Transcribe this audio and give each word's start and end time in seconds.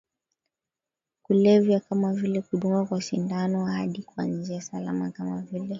kulevya 1.21 1.79
kama 1.79 2.13
vile 2.13 2.41
kudunga 2.41 2.85
kwa 2.85 3.01
sindano 3.01 3.65
hadi 3.65 4.03
kwa 4.03 4.25
njia 4.25 4.61
salama 4.61 5.11
kama 5.11 5.41
vile 5.41 5.69